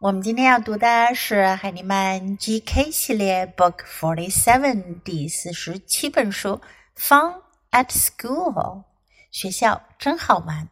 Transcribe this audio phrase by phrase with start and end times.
[0.00, 6.60] 我们今天要读的是海尼曼 GK 系列 Book Forty Seven 第四十七本书《
[7.00, 8.52] Fun at School》。
[9.30, 10.68] 学校真好玩。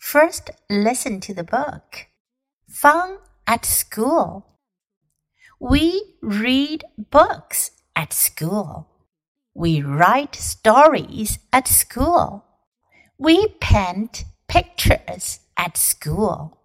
[0.00, 2.06] First, listen to the book.
[2.68, 4.44] Fun at school.
[5.58, 8.86] We read books at school.
[9.52, 12.44] We write stories at school.
[13.18, 16.56] We paint pictures at school.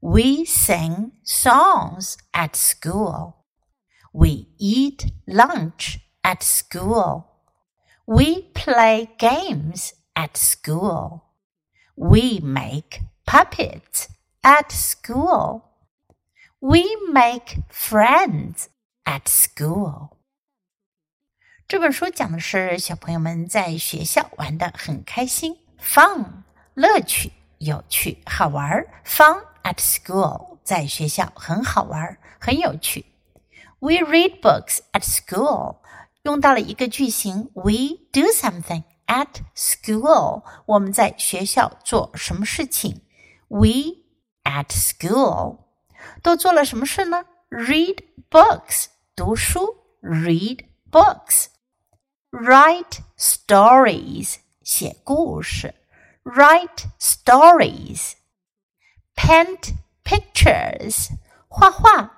[0.00, 3.44] We sing songs at school.
[4.12, 7.24] We eat lunch at school.
[8.06, 11.22] We play games at school.
[11.96, 14.08] We make puppets
[14.42, 15.62] at school.
[16.60, 18.68] We make friends
[19.04, 20.10] at school.
[21.68, 26.44] 这本书讲的是小朋友们在学校玩的很开心，fun
[26.74, 33.05] 乐趣、有趣、好玩，fun at school，在学校很好玩，很有趣。
[33.79, 35.77] We read books at school，
[36.23, 40.43] 用到了一个句型：We do something at school。
[40.65, 43.01] 我们在学校做什么事情
[43.47, 44.03] ？We
[44.43, 45.57] at school
[46.21, 48.85] 都做了什么事呢？Read books，
[49.15, 55.73] 读书；read books，write stories，写故事
[56.23, 58.13] ；write stories。
[59.14, 59.74] paint
[60.04, 61.10] pictures
[61.48, 62.10] 画画，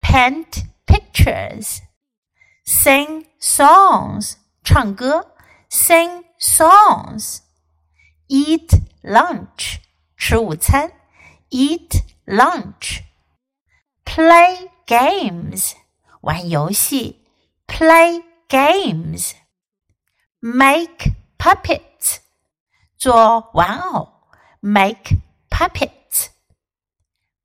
[0.00, 5.34] paint pictures。sing songs 唱歌，
[5.70, 8.68] sing songs。eat
[9.02, 9.78] lunch
[10.16, 10.92] 吃午餐，
[11.50, 15.72] eat lunch。play games
[16.20, 17.26] 玩游戏，
[17.66, 22.18] play games。make puppets
[22.96, 24.28] 做玩偶，
[24.60, 25.16] make
[25.48, 25.90] puppet。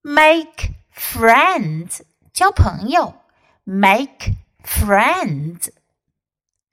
[0.02, 2.02] make friends
[2.34, 3.14] 交朋友，
[3.64, 5.70] make friends。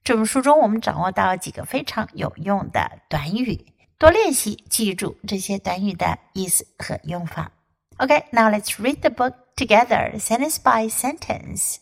[0.04, 7.52] 这本书中，我们掌握到几个非常有用的短语，多练习，记住这些短语的意思和用法。
[7.98, 11.76] Okay, now let's read the book together, sentence by sentence.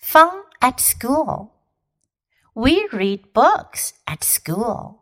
[0.00, 1.50] Fun at school.
[2.54, 4.98] We read books at school.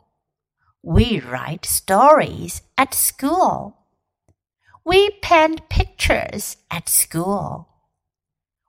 [0.82, 3.75] We write stories at school.
[4.86, 7.66] We paint pictures at school.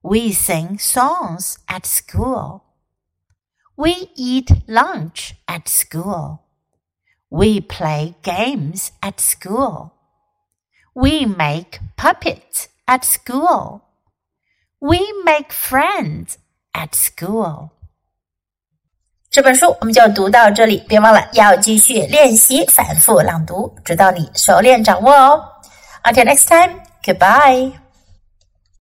[0.04, 2.62] We sing songs at school.
[3.76, 6.42] We eat lunch at school.
[7.30, 9.94] We play games at school.
[10.94, 13.82] We make puppets at school.
[14.80, 16.38] We make friends
[16.74, 17.72] at school.
[19.32, 25.44] 这本书我们就读到这里，别忘了要继续练习反复朗读，直到你熟练掌握哦。
[26.09, 27.79] Until next time, goodbye.